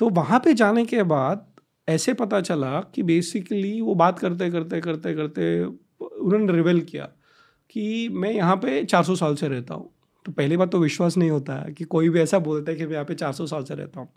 [0.01, 1.47] तो वहाँ पे जाने के बाद
[1.89, 5.45] ऐसे पता चला कि बेसिकली वो बात करते करते करते करते
[6.25, 7.05] उन्होंने रिवेल किया
[7.71, 9.91] कि मैं यहाँ पे 400 साल से रहता हूँ।
[10.27, 12.87] तो पहली बात तो विश्वास नहीं होता है कि कोई भी ऐसा बोलता है कि
[12.87, 14.09] मैं यहाँ पे 400 साल से रहता हूँ।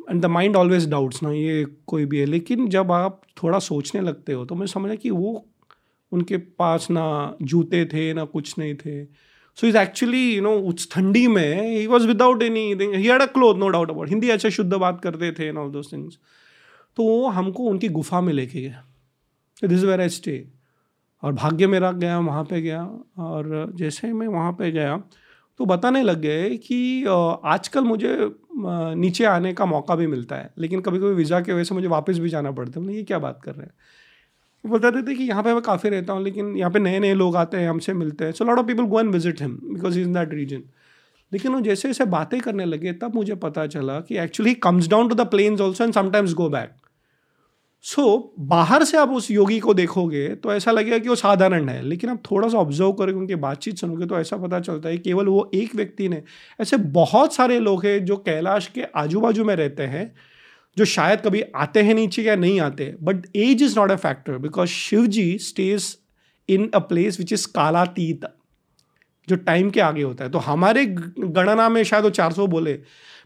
[0.00, 4.00] And the mind always doubts ना, ये कोई भी है। लेकिन जब आप थोड़ा सोचने
[4.00, 5.44] लगते हो तो मैं समझा कि वो
[6.12, 9.04] उनके पास ना जूते थे, ना कुछ नहीं थे।
[9.58, 13.26] So is actually you know उस ठंडी में he was without any he had a
[13.28, 16.18] cloth no doubt about Hindi अच्छा शुद्ध बात करते थे ऑल दोज थिंग्स
[16.96, 20.36] तो वो हमको उनकी गुफा में लेके गए। दिस वेर आई स्टे
[21.22, 22.82] और भाग्य मेरा गया, वहाँ पे गया
[23.20, 24.96] और जैसे मैं वहाँ पे गया
[25.60, 28.16] तो बताने लग गए कि आजकल मुझे
[28.96, 31.88] नीचे आने का मौका भी मिलता है, लेकिन कभी कभी वीज़ा की वजह से मुझे
[31.88, 33.72] वापस भी जाना पड़ता है। ये क्या बात कर रहे हैं?
[34.64, 37.36] बताते थे कि यहाँ पे मैं काफ़ी रहता हूँ, लेकिन यहाँ पे नए नए लोग
[37.36, 40.06] आते हैं, हमसे मिलते हैं। So lot of people go and visit him because is
[40.06, 40.62] in that region
[41.32, 45.08] लेकिन वो जैसे जैसे बातें करने लगे, तब मुझे पता चला कि actually comes down
[45.08, 46.72] to the plains also and sometimes go back
[47.84, 51.68] so so, बाहर से आप उस योगी को देखोगे तो ऐसा लगेगा कि वो साधारण
[51.68, 54.98] है। लेकिन आप थोड़ा सा ऑब्ज़र्व करोगे उनकी बातचीत सुनोगे तो ऐसा पता चलता है
[54.98, 56.22] केवल वो एक व्यक्ति ने
[56.60, 60.12] ऐसे बहुत सारे लोग हैं जो कैलाश के आजू बाजू में रहते हैं
[60.76, 64.38] जो शायद कभी आते हैं नीचे या नहीं आते। But age is not a factor
[64.38, 65.96] because Shiv ji stays
[66.48, 68.24] in a place which is कालातीत
[69.30, 72.72] जो टाइम के आगे होता है। तो हमारे गणना में शायद वो 400 बोले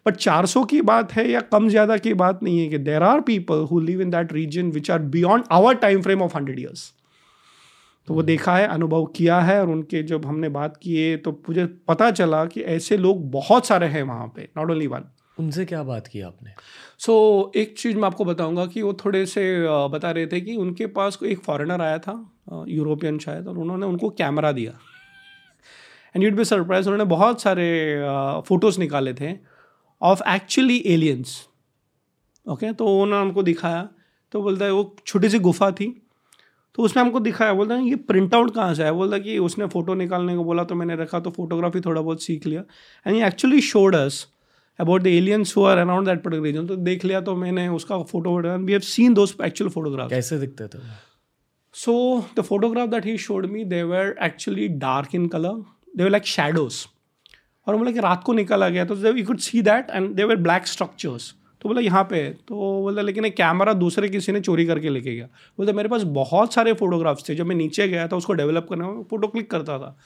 [0.06, 3.20] बट 400 की बात है या कम ज़्यादा की बात नहीं है कि there are
[3.20, 6.92] people who live in that region which are beyond our time frame of hundred years
[8.08, 11.64] तो वो देखा है अनुभव किया है और उनके जब हमने बात किए तो मुझे
[11.88, 15.04] पता चला कि ऐसे लोग बहुत सारे हैं वहाँ पे नॉट ओनली वन
[15.38, 16.50] उनसे क्या बात की आपने?
[16.98, 17.12] सो
[17.46, 19.44] so, एक चीज़ मैं आपको बताऊँगा कि वो थोड़े से
[19.88, 22.14] बता रहे थे कि उनके पास कोई एक फॉरेनर आया था
[22.68, 24.72] यूरोपियन शायद और उन्होंने उनको कैमरा दिया।
[26.14, 27.66] एंड यूड बी सरप्राइज़ उन्होंने बहुत सारे
[28.46, 29.34] फ़ोटोज़ निकाले थे
[30.02, 31.36] ऑफ़ एक्चुअली एलियंस
[32.46, 33.88] ओके तो उन्होंने हमको दिखाया
[34.32, 35.86] तो बोलता है वो छोटी सी गुफा थी।
[36.74, 38.92] तो उसने हमको दिखाया बोलता है ये प्रिंट आउट कहाँ से आया?
[38.92, 42.46] बोलता कि उसने फ़ोटो निकालने को बोला तो मैंने रखा तो फोटोग्राफी थोड़ा बहुत सीख
[42.46, 42.62] लिया।
[43.06, 44.26] एंड ये actually showed us
[44.78, 47.98] about the aliens who are around that particular region तो देख लिया तो मैंने उसका
[48.02, 50.78] photo we have seen those actual photograph कैसे दिखते थे?
[51.74, 55.62] So the photograph that he showed me they were actually dark in colour
[55.94, 56.84] they were like shadows
[57.66, 60.36] और बोला कि रात को निकला गया तो you could see that and they were
[60.38, 64.64] black structures तो बोला, यहाँ पे। तो बोला, लेकिन एक कैमरा दूसरे किसी ने चोरी
[64.66, 65.26] करके लेके गया।
[65.58, 68.84] बोलते मेरे पास बहुत सारे फोटोग्राफ्स थे जब मैं नीचे गया था, उसको डेवलप करने
[68.84, 69.96] में फ़ोटो क्लिक करता था।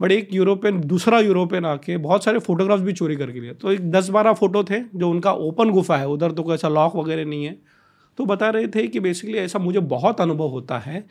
[0.00, 3.90] बट एक यूरोपियन दूसरा यूरोपियन आके बहुत सारे फोटोग्राफ्स भी चोरी करके लिया तो एक
[3.90, 7.24] दस बारह फ़ोटो थे जो उनका ओपन गुफा है, उधर तो कोई ऐसा लॉक वगैरह
[7.24, 7.56] नहीं है।
[8.18, 11.04] तो बता रहे थे कि बेसिकली ऐसा मुझे बहुत अनुभव होता है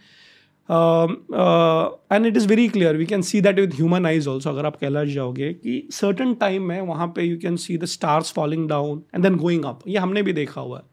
[0.69, 4.75] and it is very clear we can see that with human eyes also अगर आप
[4.75, 9.01] कैलाश जाओगे कि सर्टन टाइम में वहाँ पे you can see the stars falling down
[9.15, 10.83] and then going up ये हमने भी देखा हुआ है।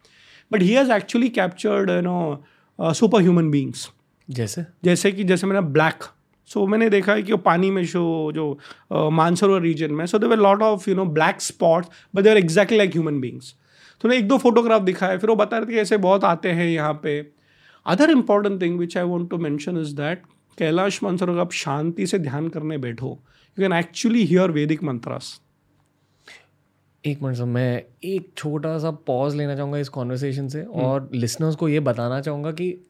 [0.53, 2.45] But he has actually captured you know
[3.23, 3.91] superhuman beings
[4.29, 4.65] जैसे?
[4.85, 6.03] जैसे कि जैसे मैंने ब्लैक
[6.47, 8.59] सो so, मैंने देखा है कि वो पानी में शो जो
[8.93, 12.79] uh, मानसरोवर रीजन में so there lot of you know black spots but there exactly
[12.79, 13.55] like human beings
[14.01, 16.67] तो एक दो फोटोग्राफ दिखाया फिर वो बता रहे थे कि ऐसे बहुत आते हैं
[16.67, 17.34] यहाँ पे।
[17.87, 20.23] Other important thing which I want to mention is that
[20.59, 23.07] Kailash mantra आप शांति से ध्यान करने बैठो।
[23.59, 25.41] यू कैन एक्चुअली हियर वैदिक मंत्रास
[27.07, 30.73] एक मिनट सर मैं एक छोटा सा पॉज लेना चाहूँगा इस कॉन्वर्सेशन से hmm.
[30.73, 32.87] और लिसनर्स को ये बताना चाहूँगा कि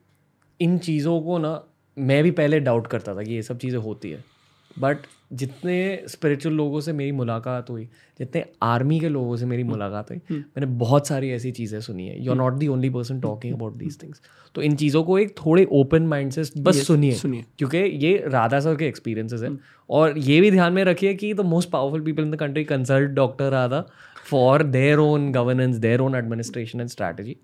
[0.61, 1.65] इन चीज़ों को ना
[1.99, 4.34] मैं भी पहले डाउट करता था कि ये सब चीज़ें होती है।
[4.77, 5.77] बट जितने
[6.09, 7.85] स्पिरिचुअल लोगों से मेरी मुलाकात हुई
[8.19, 11.81] जितने आर्मी के लोगों से मेरी हम्म। मुलाकात हुई हम्म। मैंने बहुत सारी ऐसी चीज़ें
[11.81, 14.21] सुनी है। You are not the only person talking about these things
[14.55, 18.61] तो इन चीज़ों को एक थोड़े ओपन माइंड से बस सुनिए सुनिए। क्योंकि ये राधा
[18.61, 19.59] सर के एक्सपीरियंसेस है। हम्म।
[19.91, 23.11] और ये भी ध्यान में रखिए कि the most powerful people in the country consult
[23.11, 23.85] doctor Radha
[24.31, 27.37] for their own governance their own administration and strategy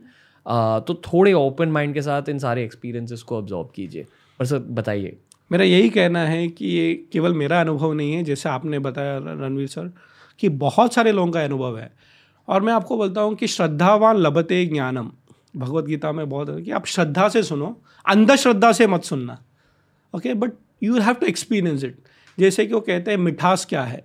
[0.86, 4.06] तो थोड़े ओपन माइंड के साथ इन सारे एक्सपीरियंसेस को ऑब्जॉर्व कीजिए।
[4.40, 5.16] और सर बताइए
[5.52, 9.66] मेरा यही कहना है कि ये केवल मेरा अनुभव नहीं है जैसे आपने बताया रणवीर
[9.66, 9.92] सर
[10.38, 11.90] कि बहुत सारे लोगों का अनुभव है।
[12.48, 15.10] और मैं आपको बोलता हूँ कि श्रद्धावान लभते ज्ञानम।
[15.56, 19.38] भगवत गीता में बहुत है कि आप श्रद्धा से सुनो अंधश्रद्धा से मत सुनना।
[20.14, 21.98] Okay but you have to experience it
[22.38, 24.04] जैसे कि वो कहते हैं मिठास क्या है?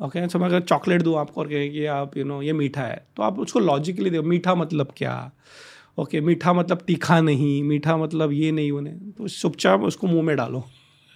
[0.00, 0.32] Okay okay?
[0.32, 2.52] so, मैं अगर चॉकलेट दूँ आपको और कहें कि आप यू you नो know, ये
[2.52, 5.32] मीठा है तो आप उसको लॉजिकली दो मीठा मतलब क्या?
[5.98, 10.22] ओके okay, मीठा मतलब तीखा नहीं मीठा मतलब ये नहीं होने तो चुपचाप उसको मुँह
[10.22, 10.64] में डालो।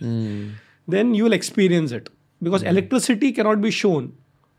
[0.02, 2.08] Then you will experience it
[2.42, 4.12] because electricity cannot be shown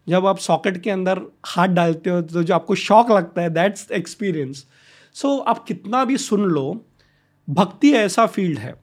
[0.07, 3.91] जब आप सॉकेट के अंदर हाथ डालते हो तो जो आपको शौक लगता है दैट्स
[3.91, 4.65] एक्सपीरियंस
[5.13, 6.85] सो आप कितना भी सुन लो
[7.49, 8.73] भक्ति ऐसा फ़ील्ड है।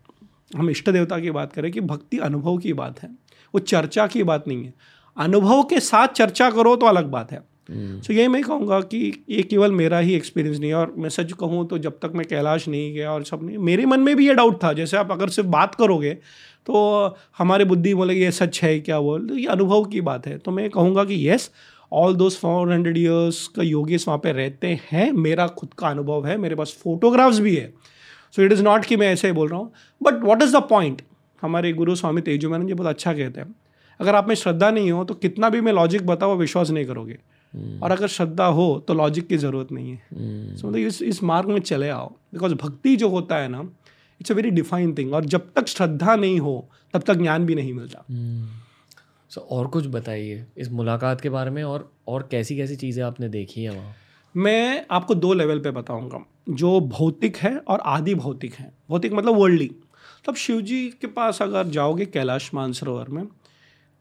[0.57, 3.09] हम इष्ट देवता की बात करें कि भक्ति अनुभव की बात है।
[3.55, 4.75] वो चर्चा की बात नहीं है।
[5.17, 8.99] अनुभव के साथ चर्चा करो तो अलग बात है। सो यही मैं कहूँगा कि
[9.31, 12.27] ये केवल मेरा ही एक्सपीरियंस नहीं है और मैं सच कहूँ तो जब तक मैं
[12.27, 15.13] कैलाश नहीं गया और सब नहीं, मेरे मन में भी ये डाउट था। जैसे आप
[15.13, 16.13] अगर सिर्फ़ बात करोगे
[16.67, 20.37] तो हमारे बुद्धि बोले ये सच है क्या बोल तो ये अनुभव की बात है।
[20.39, 21.51] तो मैं कहूँगा कि yes
[21.93, 26.27] all those four hundred years का योगेश वहाँ पे रहते हैं। मेरा खुद का अनुभव
[26.27, 27.73] है, मेरे पास फोटोग्राफ्स भी है।
[28.35, 30.63] सो इट इज़ नॉट कि मैं ऐसे ही बोल रहा हूँ। But what is the
[30.71, 31.03] point
[31.43, 33.55] हमारे गुरु स्वामी तेजु मैंने जी बहुत अच्छा कहते हैं।
[34.01, 37.19] अगर आप में श्रद्धा नहीं हो तो कितना भी मैं लॉजिक बताओ विश्वास नहीं करोगे.
[37.55, 40.65] और अगर श्रद्धा हो तो लॉजिक की ज़रूरत नहीं है। सो hmm.
[40.65, 43.71] मतलब इस इस मार्ग में चले आओ। बिकॉज़ भक्ति जो होता है ना
[44.21, 47.55] it's a very define thing और जब तक श्रद्धा नहीं हो तब तक ज्ञान भी
[47.55, 49.47] नहीं मिलता। सो hmm.
[49.47, 53.29] so, और कुछ बताइए इस मुलाकात के बारे में और और कैसी कैसी चीज़ें आपने
[53.29, 53.95] देखी हैं वहाँ?
[54.37, 59.35] मैं आपको दो लेवल पे बताऊँगा। जो भौतिक है और आदि भौतिक है। भौतिक मतलब
[59.35, 59.71] वर्ल्डली
[60.27, 63.23] तब शिव जी के पास अगर जाओगे कैलाश मानसरोवर में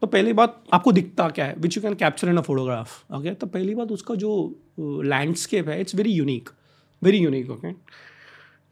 [0.00, 1.54] तो पहली बात आपको दिखता क्या है?
[1.58, 4.60] Which you can capture in a photograph okay तो पहली बात उसका जो
[5.04, 6.48] लैंडस्केप है it's very unique
[7.02, 7.68] very unique okay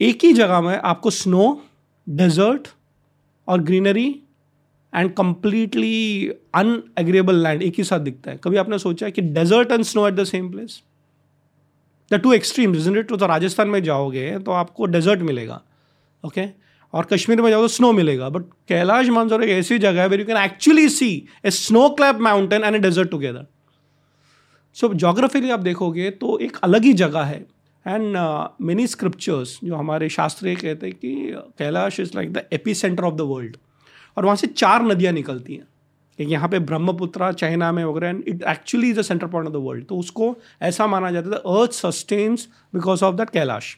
[0.01, 1.63] एक ही जगह में आपको स्नो
[2.09, 2.69] डेजर्ट
[3.49, 4.23] और greenery
[4.95, 9.73] and completely unarable land एक ही साथ दिखता है। कभी आपने सोचा है कि desert
[9.73, 10.83] and snow at the same place
[12.13, 15.63] the two extremes it तो राजस्थान में जाओगे तो आपको डेजर्ट मिलेगा
[16.25, 16.64] ओके okay?
[16.95, 20.21] और कश्मीर में जाओ तो स्नो मिलेगा। बट कैलाश मानसरोवर एक ऐसी जगह है where
[20.21, 21.11] you can actually see
[21.45, 23.47] a snow clad mountain and a desert together
[24.77, 27.45] so geographically आप देखोगे तो एक अलग ही जगह है।
[27.87, 28.17] एंड
[28.63, 32.43] मेनी स्क्रिप्चर्स जो हमारे शास्त्रीय कहते हैं कि Kailash is like the
[32.75, 33.57] epicentre of the world
[34.17, 35.67] और वहाँ से चार नदियाँ निकलती हैं।
[36.19, 39.55] एक यहाँ पे ब्रह्मपुत्रा, चाइना में वगैरह and it actually is the centre point of
[39.55, 43.77] the world तो उसको ऐसा माना जाता था earth sustains because of that Kailash.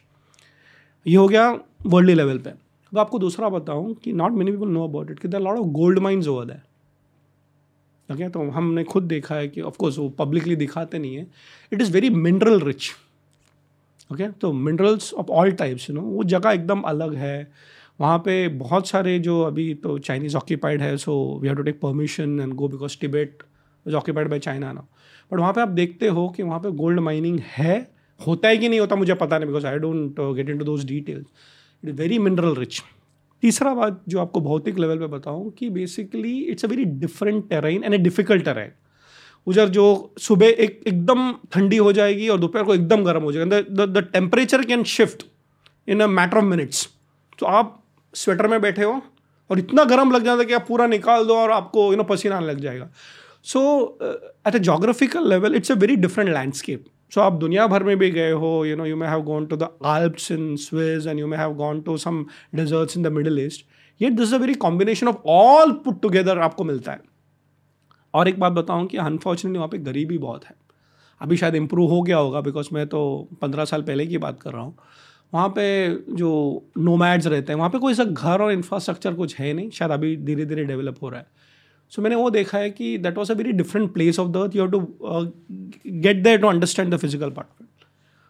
[1.05, 1.49] ये हो गया
[1.85, 2.51] वर्ल्ड लेवल पे।
[2.91, 5.67] अब आपको दूसरा बताऊँ कि not many people know about it कि the lot of
[5.73, 10.99] gold mines over that okay तो हमने खुद देखा है कि ऑफकोर्स वो पब्लिकली दिखाते
[10.99, 11.27] नहीं है.
[11.71, 12.91] It is very mineral rich
[14.11, 17.51] okay तो minerals of all types you know वो जगह एकदम अलग है.
[17.99, 21.79] वहाँ पे बहुत सारे जो अभी तो चाइनीज़ ऑक्यूपाइड है so we have to take
[21.81, 23.43] permission and go because Tibet
[23.85, 24.87] is occupied by China ना
[25.31, 27.75] बट वहाँ पे आप देखते हो कि वहाँ पे गोल्ड माइनिंग है,
[28.19, 31.25] होता है कि नहीं होता मुझे पता नहीं because I don't get into those details
[31.83, 32.81] it very mineral rich
[33.43, 37.83] तीसरा बात जो आपको भौतिक लेवल पे बताऊँ कि basically it's a very different terrain
[37.83, 38.71] and a difficult terrain
[39.47, 43.61] उधर जो सुबह एक, एकदम ठंडी हो जाएगी और दोपहर को एकदम गर्म हो जाएगा।
[43.85, 45.25] The temperature can shift
[45.87, 46.87] in a matter of minutes
[47.39, 49.01] तो आप स्वेटर में बैठे हो
[49.49, 52.03] और इतना गर्म लग जाता है कि आप पूरा निकाल दो और आपको यू नो
[52.03, 52.89] पसीना आने लग जाएगा।
[53.43, 53.61] So
[54.47, 58.09] at a geographical level it's a very different landscape so आप दुनिया भर में भी
[58.11, 61.27] गए हो you know you may have gone to the Alps in Swiss and you
[61.27, 63.65] may have gone to some deserts in the Middle East
[64.01, 66.99] ये this a very combination of all put together आपको मिलता है।
[68.13, 70.55] और एक बात बताऊँ कि unfortunately वहाँ पे गरीबी बहुत है।
[71.21, 74.51] अभी शायद इम्प्रूव हो गया होगा बिकॉज़ मैं तो पंद्रह साल पहले की बात कर
[74.51, 74.77] रहा हूँ।
[75.33, 76.29] वहाँ पे जो
[76.77, 80.15] नोमैड्स रहते हैं, वहाँ पे कोई ऐसा घर और इंफ्रास्ट्रक्चर कुछ है नहीं। शायद अभी
[80.17, 81.27] धीरे धीरे डेवलप हो रहा है।
[81.91, 84.55] सो मैंने वो देखा है कि that was a very different place of the earth
[84.55, 84.79] you have to
[86.01, 87.85] get there to understand the physical part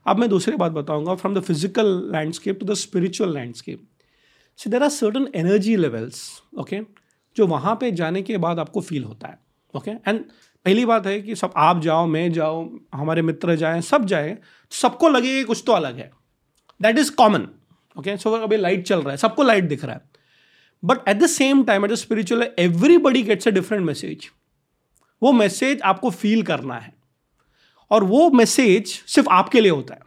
[0.06, 3.88] अब मैं दूसरी बात बताऊँगा from the physical landscape to the spiritual landscape
[4.60, 6.22] so there are certain energy levels
[6.60, 6.82] okay
[7.38, 9.40] जो वहाँ पे जाने के बाद आपको फील होता है
[9.76, 10.08] ओके okay?
[10.08, 10.24] एंड
[10.66, 14.38] पहली बात है कि सब आप जाओ, मैं जाओ हमारे मित्र जाएँ, सब जाए
[14.72, 16.10] सबको लगे कुछ तो अलग है।
[16.82, 17.48] That is common
[17.96, 20.02] okay so अभी लाइट चल रहा है, सबको लाइट दिख रहा है।
[20.84, 24.30] But at the same time at the spiritual everybody gets a different message
[25.22, 26.94] वो मैसेज आपको फील करना है।
[27.92, 30.02] और वो मैसेज सिर्फ़ आपके लिए होता है।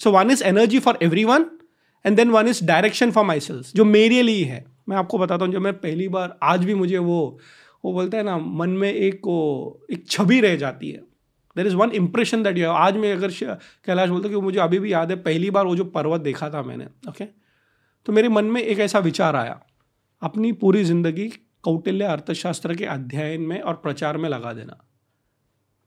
[0.00, 1.46] So one is energy for everyone
[2.04, 5.52] and then one is direction for myself जो मेरे लिए है। मैं आपको बताता हूँ,
[5.52, 7.38] जब मैं पहली बार, आज भी मुझे वो
[7.84, 11.00] वो बोलते हैं ना, मन में एक वो, एक छवि रह जाती है।
[11.56, 13.30] There is one impression that you आज मैं अगर
[13.86, 16.62] कैलाश बोलता कि मुझे अभी भी याद है, पहली बार वो जो पर्वत देखा था
[16.62, 17.24] मैंने ओके
[18.06, 19.60] तो मेरे मन में एक ऐसा विचार आया।
[20.22, 21.28] अपनी पूरी ज़िंदगी
[21.64, 24.76] कौटिल्य अर्थशास्त्र के अध्ययन में और प्रचार में लगा देना।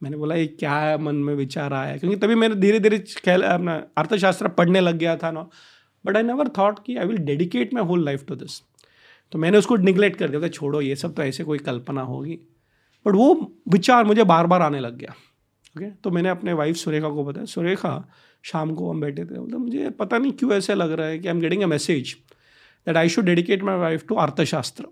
[0.02, 0.98] मैंने बोला, ये क्या है?
[0.98, 2.98] मन में विचार आया क्योंकि तभी मैंने धीरे धीरे
[3.46, 5.48] अपना अर्थशास्त्र पढ़ने लग गया था ना।
[6.06, 8.60] बट आई नेवर थॉट कि I will dedicate my whole life to this
[9.34, 12.40] तो मैंने उसको निगलेक्ट कर दिया। था छोड़ो, ये सब तो ऐसे कोई कल्पना होगी।
[13.06, 15.14] बट वो विचार मुझे बार बार आने लग गया।
[15.78, 18.10] ओके तो मैंने अपने वाइफ सुरेखा को बताया, सुरेखा,
[18.44, 21.28] शाम को हम बैठे थे। मतलब मुझे पता नहीं क्यों ऐसे लग रहा है कि
[21.28, 22.16] I am getting a message
[22.88, 24.84] that I should dedicate my life to Arthashastra.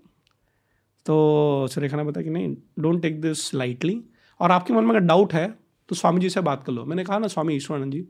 [1.06, 4.00] तो सुरेखा ने बताया कि नहीं डोंट टेक दिस लाइटली
[4.40, 5.46] और आपके मन में अगर डाउट है
[5.88, 8.00] तो स्वामी जी से बात कर लो। मैंने कहा ना, स्वामी ईश्वरानंद जी।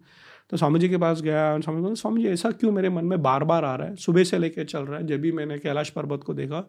[0.51, 3.23] तो स्वामी जी के पास गया, स्वामी बोला, स्वामी जी, ऐसा क्यों मेरे मन में
[3.23, 3.97] बार बार आ रहा है?
[3.97, 6.69] सुबह से लेकर चल रहा है, जब भी मैंने कैलाश पर्वत को देखा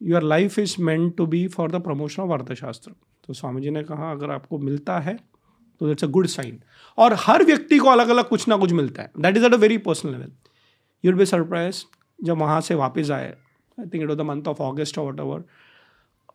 [0.00, 2.92] your life is meant to be for the promotion of Arthashastra.
[3.28, 5.18] तो स्वामी जी ने कहा, अगर आपको मिलता है
[5.80, 6.58] तो इट्स अ गुड साइन
[6.98, 9.56] और हर व्यक्ति को अलग अलग कुछ ना कुछ मिलता है। That is at a
[9.56, 10.32] very personal level
[11.04, 11.84] you'll be surprise
[12.18, 13.28] जब वहाँ से वापस आए
[13.78, 15.44] I think it was the month of August और वट एवर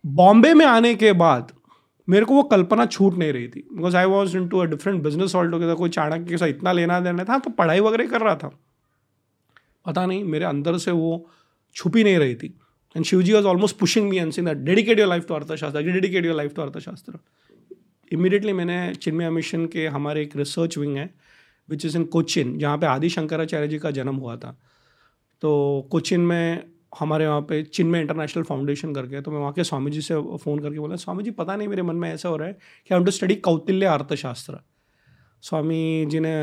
[0.03, 1.51] बॉम्बे में आने के बाद
[2.07, 5.35] मेरे को वो कल्पना छूट नहीं रही थी। Because I was into a different business
[5.51, 8.51] altogether कोई चाणक्य के साथ इतना लेना देना था तो पढ़ाई वगैरह कर रहा था।
[9.85, 11.29] पता नहीं, मेरे अंदर से वो
[11.75, 12.57] छुपी नहीं रही थी।
[12.95, 16.35] And Shivji was almost pushing me and that dedicate your life to Arthashastra dedicate your
[16.35, 17.19] life to Arthashastra
[18.11, 21.09] immediately मैंने चिन्मय मिशन के हमारे एक रिसर्च विंग है
[21.69, 24.57] विच इज़ इन कोचिन जहाँ पे आदि शंकराचार्य जी का जन्म हुआ था।
[25.41, 26.63] तो कोचिन में
[26.99, 30.59] हमारे वहाँ पे चिन्मय इंटरनेशनल फाउंडेशन करके तो मैं वहाँ के स्वामी जी से फ़ोन
[30.59, 32.99] करके बोला, स्वामी जी, पता नहीं मेरे मन में ऐसा हो रहा है कि I
[32.99, 34.59] am to study Kautilya Arthashastra
[35.43, 36.33] Swami ji ने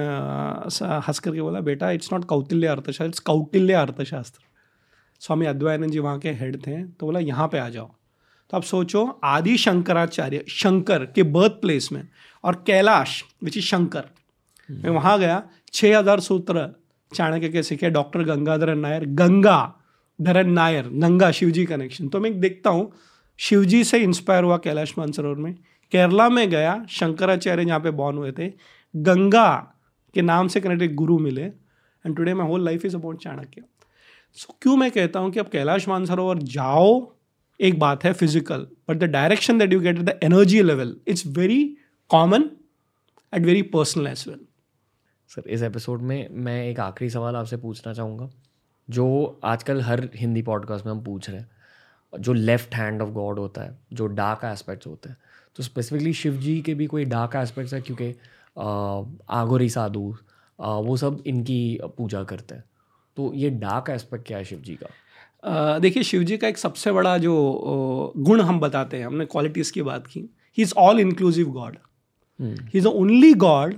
[1.06, 4.42] हंस करके बोला, बेटा इट्स नॉट कौतिल्य अर्थशास्त्र इट्स कौटिल्य अर्थशास्त्र
[5.22, 7.90] स्वामी अद्वैनंद जी वहाँ के हेड थे तो बोला, यहाँ पे आ जाओ।
[8.50, 12.02] तो आप सोचो, आदि शंकराचार्य, शंकर के बर्थ प्लेस में
[12.44, 14.04] और कैलाश विच इज़ शंकर,
[14.68, 16.68] मैं वहाँ गया छः हज़ार सूत्र
[17.12, 19.74] चाणक्य के सीखे डॉक्टर गंगाधरन नायर, गंगा
[20.18, 22.92] धरन नायर गंगा शिवजी कनेक्शन तो मैं देखता हूँ,
[23.38, 25.54] शिवजी से इंस्पायर हुआ कैलाश मानसरोवर में।
[25.92, 28.48] केरला में गया, शंकराचार्य जहाँ पे बॉर्न हुए थे,
[28.94, 29.50] गंगा
[30.14, 33.62] के नाम से कनेक्टेड गुरु मिले। And today my whole life is about Chanakya.
[34.36, 37.12] So क्यों मैं कहता हूँ कि अब कैलाश मानसरोवर जाओ,
[37.60, 41.64] एक बात है physical but the direction that you get the energy level it's very
[42.10, 42.50] common
[43.32, 44.38] at very personal as well
[45.30, 48.30] sir, इस एपिसोड में मैं एक आखिरी सवाल आपसे पूछना चाहूँगा,
[48.88, 51.50] जो आजकल हर हिंदी पॉडकास्ट में हम पूछ रहे हैं,
[52.12, 55.16] जो लेफ़्ट हैंड ऑफ़ गॉड होता है, जो डार्क एस्पेक्ट्स होते हैं।
[55.56, 58.14] तो स्पेसिफिकली शिव जी के भी कोई डार्क एस्पेक्ट्स है, क्योंकि
[59.30, 60.14] आगोरी साधु
[60.58, 62.64] वो सब इनकी पूजा करते हैं।
[63.20, 66.92] तो ये डार्क एस्पेक्ट क्या है शिव जी का देखिए शिव जी का एक सबसे
[66.92, 67.34] बड़ा जो
[68.16, 70.20] गुण हम बताते हैं हमने क्वालिटीज़ की बात की
[70.58, 71.76] he is all inclusive god
[72.40, 73.74] he is the only god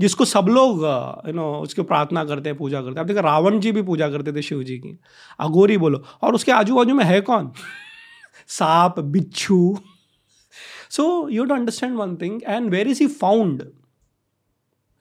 [0.00, 0.82] जिसको सब लोग
[1.26, 4.08] यू नो उसकी प्रार्थना करते हैं पूजा करते हैं। अब देखो रावण जी भी पूजा
[4.08, 4.98] करते थे शिव जी की।
[5.40, 7.50] अगोरी बोलो और उसके आजू बाजू में है कौन?
[8.48, 9.78] सांप बिच्छू।
[10.90, 13.62] So you to understand one thing and where is he found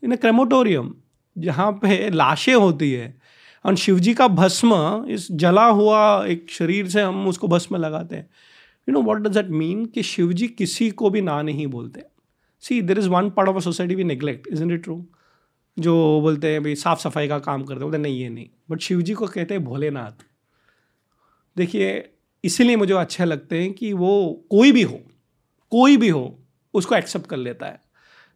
[0.04, 0.94] in a crematorium
[1.38, 3.25] जहाँ पे लाशें होती है।
[3.66, 8.16] और शिव जी का भस्म, इस जला हुआ एक शरीर से हम उसको भस्म लगाते
[8.16, 8.30] हैं।
[8.90, 12.04] You know what does that mean कि शिव जी किसी को भी ना नहीं बोलते।
[12.60, 15.06] See there is one part of a society we neglect isn't it true
[15.80, 19.02] जो बोलते हैं, भाई साफ़ सफ़ाई का काम करते बोलते नहीं, ये नहीं। बट शिव
[19.02, 20.26] जी को कहते हैं, भोलेनाथ।
[21.58, 22.10] देखिए,
[22.44, 25.00] इसीलिए मुझे अच्छे लगते हैं कि वो कोई भी हो,
[25.72, 26.40] कोई भी हो,
[26.74, 27.85] उसको एक्सेप्ट कर लेता है।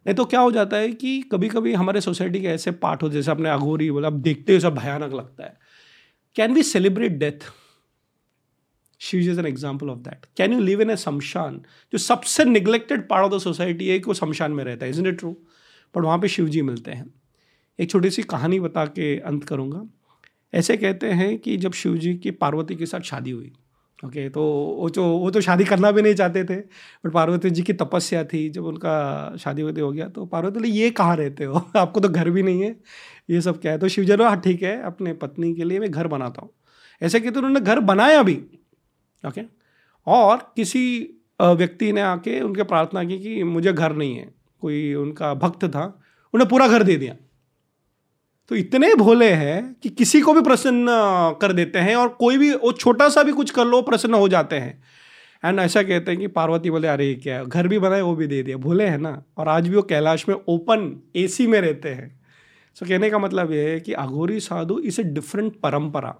[0.06, 3.08] नहीं तो क्या हो जाता है कि कभी कभी हमारे सोसाइटी के ऐसे पार्ट हो,
[3.08, 5.58] जैसे अपने अघोरी बोला, अब देखते हुए सब भयानक लगता है।
[6.36, 7.50] Can we celebrate death
[9.00, 11.60] she is an example of that can you live in a shamshan
[11.92, 15.00] जो सबसे neglected part of the society है कि वो शमशान में रहता है इज़
[15.00, 15.30] इट ट्रू
[15.94, 17.12] बट वहाँ पे शिव जी मिलते हैं।
[17.78, 19.82] एक छोटी सी कहानी बता के अंत करूँगा।
[20.52, 23.52] ऐसे कहते हैं कि जब शिव जी की पार्वती के साथ शादी हुई
[24.06, 24.42] ओके तो
[24.80, 28.24] वो जो, वो तो शादी करना भी नहीं चाहते थे बट पार्वती जी की तपस्या
[28.24, 31.54] थी जब उनका शादी वादी हो गया। तो पार्वती ये कहाँ रहते हो?
[31.76, 32.76] आपको तो घर भी नहीं है।
[33.30, 33.78] ये सब क्या है?
[33.78, 36.50] तो शिव जी हाँ ठीक है, अपने पत्नी के लिए मैं घर बनाता हूँ।
[37.02, 38.34] ऐसे कहते उन्होंने घर बनाया भी।
[39.28, 39.40] ओके
[40.06, 45.34] और किसी व्यक्ति ने आके उनके प्रार्थना की कि मुझे घर नहीं है। कोई उनका
[45.34, 46.00] भक्त था,
[46.34, 47.16] उन्हें पूरा घर दे दिया।
[48.50, 50.86] तो इतने भोले हैं कि किसी को भी प्रसन्न
[51.40, 54.28] कर देते हैं और कोई भी वो छोटा सा भी कुछ कर लो प्रसन्न हो
[54.28, 54.82] जाते हैं।
[55.44, 58.42] एंड ऐसा कहते हैं कि पार्वती बोले अरे क्या घर भी बनाए वो भी दे
[58.42, 59.22] दिया। भोले हैं ना?
[59.38, 62.08] और आज भी वो कैलाश में ओपन एसी में रहते हैं।
[62.74, 66.14] सो so, कहने का मतलब ये है कि Aghori sadhu is a different parampara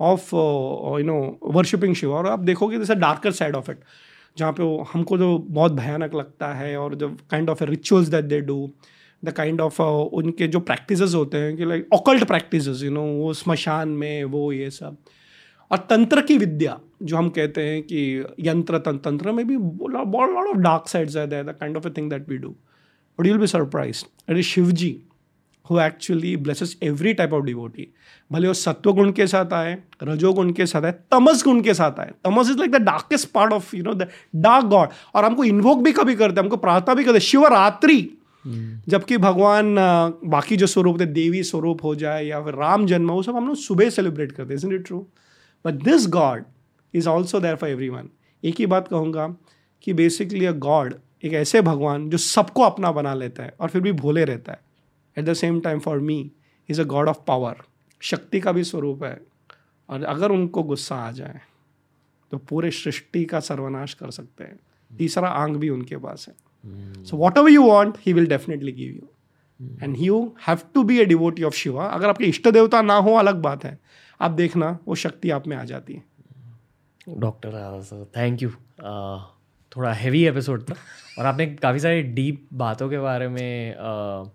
[0.00, 3.80] of you know worshipping Shiv और आप देखोगे जैसे डार्कर साइड ऑफ़ इट
[4.38, 8.24] जहाँ पे वो हमको जो बहुत भयानक लगता है और जो kind of rituals that
[8.24, 8.70] they do
[9.22, 13.32] the kind of उनके जो प्रैक्टिस होते हैं कि like occult practice you know वो
[13.34, 14.96] स्मशान में, वो ये सब।
[15.70, 20.56] और तंत्र की विद्या, जो हम कहते हैं कि यंत्र तंत्र में भी लॉट ऑफ़
[20.58, 22.48] डार्क साइड्स है the kind of a thing that we do
[23.18, 24.96] but you'll be surprise अरे Shiv ji
[25.66, 27.88] who actually blesses every type of devotee
[28.30, 31.98] भले वो सत्व गुण के साथ आए, रजोगुण के साथ आए तमस गुण के साथ
[32.00, 35.44] आए। Tamas is like the darkest part of you know the dark god और हमको
[35.44, 37.98] इन्वोक भी कभी करते हैं, हमको प्रार्थना भी करते शिवरात्रि.
[38.88, 39.74] जबकि भगवान
[40.24, 43.46] बाकी जो स्वरूप थे, देवी स्वरूप हो जाए या फिर राम जन्म वो सब हम
[43.46, 45.06] लोग सुबह सेलिब्रेट करते हैं it true
[45.64, 46.44] but this god
[46.94, 47.90] is also there for every
[48.44, 49.26] एक ही बात कहूँगा
[49.82, 53.80] कि बेसिकली अ गॉड एक ऐसे भगवान जो सबको अपना बना लेता है और फिर
[53.82, 54.60] भी भोले रहता है।
[55.18, 56.30] At the same time for me
[56.68, 57.56] is a god of power
[58.00, 59.20] शक्ति का भी स्वरूप है।
[59.88, 61.40] और अगर उनको गुस्सा आ जाए
[62.32, 64.58] तो पूरे सृष्टि का सर्वनाश कर सकते हैं।
[64.90, 66.34] तीसरा आंग भी उनके पास है।
[67.04, 71.04] So whatever you want he will definitely give you and you have to be a
[71.04, 73.78] devotee of Shiva अगर आपके इष्ट देवता ना हो अलग बात है।
[74.20, 76.02] आप देखना वो शक्ति आप में आ जाती है।
[77.08, 78.50] डॉक्टर थैंक यू
[79.72, 80.74] थोड़ा हैवी एपिसोड था।
[81.18, 84.28] और आपने काफ़ी सारी डीप बातों के बारे में uh,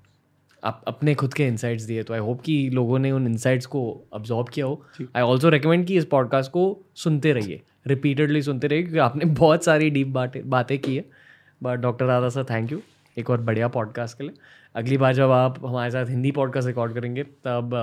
[0.63, 3.81] आप अपने खुद के इंसाइट्स दिए। तो आई होप कि लोगों ने उन इंसाइट्स को
[4.13, 4.83] अब्जॉर्ब किया हो।
[5.15, 9.63] आई ऑल्सो रिकमेंड कि इस पॉडकास्ट को सुनते रहिए। रिपीटेडली सुनते रहिए क्योंकि आपने बहुत
[9.63, 11.05] सारी डीप बातें बातें की है।
[11.63, 12.81] But doctor Dada sir thank you
[13.17, 14.33] एक और बढ़िया पॉडकास्ट के लिए।
[14.75, 17.73] अगली बार जब आप हमारे साथ हिंदी पॉडकास्ट रिकॉर्ड करेंगे तब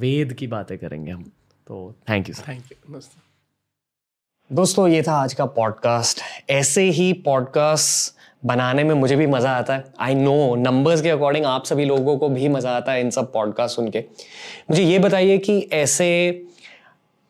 [0.00, 1.22] वेद की बातें करेंगे हम।
[1.66, 3.00] तो थैंक यू थैंक यू
[4.50, 6.20] दोस्तों ये था आज का पॉडकास्ट
[6.50, 11.44] ऐसे ही पॉडकास्ट बनाने में मुझे भी मज़ा आता है। आई नो नंबर्स के अकॉर्डिंग
[11.46, 14.04] आप सभी लोगों को भी मज़ा आता है इन सब पॉडकास्ट सुन के।
[14.70, 16.08] मुझे ये बताइए कि ऐसे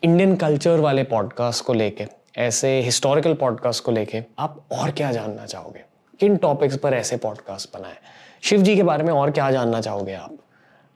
[0.02, 2.06] इंडियन कल्चर वाले पॉडकास्ट को लेके
[2.38, 5.80] ऐसे हिस्टोरिकल पॉडकास्ट को लेके आप और क्या जानना चाहोगे?
[6.20, 7.94] किन टॉपिक्स पर ऐसे पॉडकास्ट बनाए?
[8.42, 10.36] शिव जी के बारे में और क्या जानना चाहोगे आप?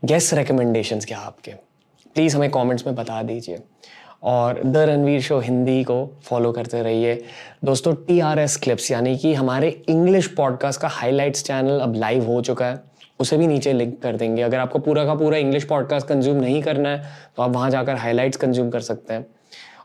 [0.05, 1.51] गेस्ट रिकमेंडेशन क्या आपके?
[2.14, 3.59] प्लीज़ हमें कमेंट्स में बता दीजिए।
[4.22, 7.24] और द रणवीर शो हिंदी को फॉलो करते रहिए।
[7.64, 12.24] दोस्तों टी आर एस क्लिप्स यानी कि हमारे इंग्लिश पॉडकास्ट का हाईलाइट्स चैनल अब लाइव
[12.24, 12.80] हो चुका है।
[13.20, 16.62] उसे भी नीचे लिंक कर देंगे। अगर आपको पूरा का पूरा इंग्लिश पॉडकास्ट कंज्यूम नहीं
[16.62, 17.05] करना है
[17.37, 19.26] तो आप वहाँ जाकर हाईलाइट्स कंज्यूम कर सकते हैं।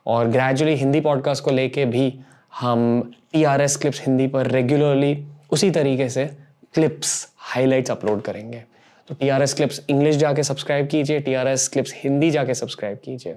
[0.06, 2.14] और ग्रेजुअली हिंदी पॉडकास्ट को लेके भी
[2.60, 6.26] हम T R S clips Hindi पर रेगुलरली उसी तरीके से
[6.74, 8.64] क्लिप्स हाईलाइट्स अपलोड करेंगे।
[9.08, 12.54] तो T R S clips English जाके सब्सक्राइब कीजिए T R S clips Hindi जाके
[12.54, 13.36] सब्सक्राइब कीजिए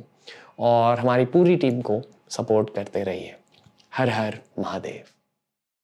[0.58, 2.00] और हमारी पूरी टीम को
[2.30, 3.34] सपोर्ट करते रहिए।
[3.96, 5.11] हर हर महादेव।